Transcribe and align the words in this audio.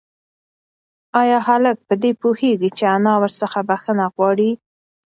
ایا 1.21 1.37
هلک 1.47 1.77
په 1.87 1.93
دې 2.01 2.11
پوهېږي 2.21 2.69
چې 2.77 2.83
انا 2.95 3.13
ورڅخه 3.21 3.61
بښنه 3.69 4.05
غواړي؟ 4.15 4.49